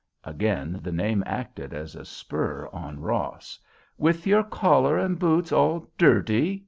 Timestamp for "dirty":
5.95-6.59